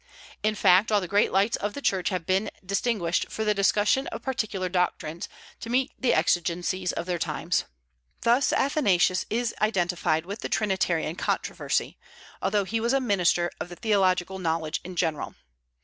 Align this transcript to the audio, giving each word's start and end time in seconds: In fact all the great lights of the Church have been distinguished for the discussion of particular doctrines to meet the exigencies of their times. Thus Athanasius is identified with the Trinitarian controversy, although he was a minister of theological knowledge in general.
In 0.41 0.55
fact 0.55 0.91
all 0.91 0.99
the 0.99 1.07
great 1.07 1.31
lights 1.31 1.57
of 1.57 1.75
the 1.75 1.79
Church 1.79 2.09
have 2.09 2.25
been 2.25 2.49
distinguished 2.65 3.29
for 3.31 3.43
the 3.45 3.53
discussion 3.53 4.07
of 4.07 4.23
particular 4.23 4.67
doctrines 4.67 5.29
to 5.59 5.69
meet 5.69 5.91
the 5.99 6.11
exigencies 6.11 6.91
of 6.91 7.05
their 7.05 7.19
times. 7.19 7.65
Thus 8.21 8.51
Athanasius 8.51 9.27
is 9.29 9.53
identified 9.61 10.25
with 10.25 10.39
the 10.39 10.49
Trinitarian 10.49 11.15
controversy, 11.15 11.99
although 12.41 12.63
he 12.63 12.79
was 12.79 12.93
a 12.93 12.99
minister 12.99 13.51
of 13.59 13.69
theological 13.73 14.39
knowledge 14.39 14.81
in 14.83 14.95
general. 14.95 15.35